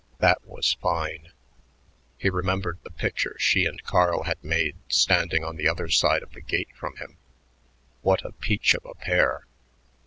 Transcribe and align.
That 0.17 0.43
was 0.43 0.77
fine.... 0.81 1.31
He 2.17 2.27
remembered 2.31 2.79
the 2.81 2.89
picture 2.89 3.35
she 3.37 3.65
and 3.65 3.83
Carl 3.83 4.23
had 4.23 4.43
made 4.43 4.75
standing 4.87 5.43
on 5.43 5.57
the 5.57 5.67
other 5.69 5.89
side 5.89 6.23
of 6.23 6.31
the 6.33 6.41
gate 6.41 6.75
from 6.75 6.95
him. 6.97 7.17
"What 8.01 8.25
a 8.25 8.31
peach 8.31 8.73
of 8.73 8.83
a 8.83 8.95
pair. 8.95 9.45